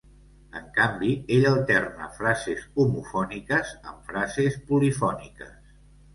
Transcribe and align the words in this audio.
En 0.59 0.69
canvi, 0.77 1.09
ell 1.35 1.45
alterna 1.49 2.07
frases 2.21 2.65
homofòniques 2.85 3.75
amb 3.93 4.01
frases 4.09 4.59
polifòniques. 4.73 5.55